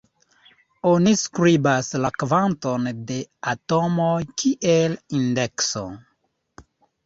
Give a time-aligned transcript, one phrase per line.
[0.91, 3.19] Oni skribas la kvanton de
[3.53, 5.89] atomoj kiel indekso.